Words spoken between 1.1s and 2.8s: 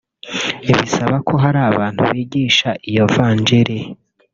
ko hari abantu bigisha